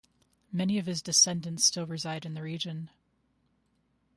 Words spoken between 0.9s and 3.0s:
descendants still reside in the region.